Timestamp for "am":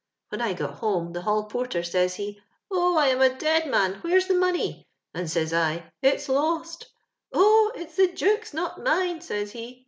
3.09-3.21